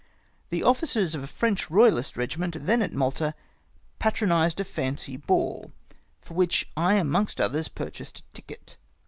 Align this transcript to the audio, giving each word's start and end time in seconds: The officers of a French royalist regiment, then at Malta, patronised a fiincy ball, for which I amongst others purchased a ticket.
The 0.49 0.63
officers 0.63 1.13
of 1.13 1.21
a 1.21 1.27
French 1.27 1.69
royalist 1.69 2.17
regiment, 2.17 2.65
then 2.65 2.81
at 2.81 2.91
Malta, 2.91 3.35
patronised 3.99 4.59
a 4.59 4.63
fiincy 4.65 5.23
ball, 5.27 5.71
for 6.23 6.33
which 6.33 6.67
I 6.75 6.95
amongst 6.95 7.39
others 7.39 7.67
purchased 7.67 8.17
a 8.17 8.23
ticket. 8.33 8.77